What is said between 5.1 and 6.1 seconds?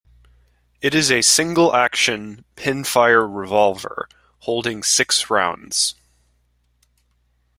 rounds.